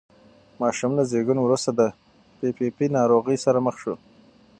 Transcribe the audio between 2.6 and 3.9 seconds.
پي ناروغۍ سره مخ